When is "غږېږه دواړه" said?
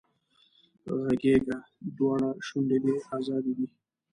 1.03-2.29